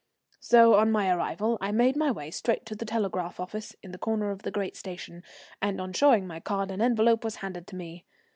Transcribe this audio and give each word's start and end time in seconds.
So 0.39 0.73
on 0.73 0.91
my 0.91 1.11
arrival 1.11 1.59
I 1.61 1.71
made 1.71 1.95
my 1.95 2.09
way 2.09 2.31
straight 2.31 2.65
to 2.65 2.75
the 2.75 2.85
telegraph 2.87 3.39
office 3.39 3.75
in 3.83 3.91
the 3.91 3.99
corner 3.99 4.31
of 4.31 4.41
the 4.41 4.49
great 4.49 4.75
station, 4.75 5.21
and 5.61 5.79
on 5.79 5.93
showing 5.93 6.25
my 6.25 6.39
card 6.39 6.71
an 6.71 6.81
envelope 6.81 7.23
was 7.23 7.35
handed 7.35 7.67
to 7.67 7.75
me. 7.75 8.07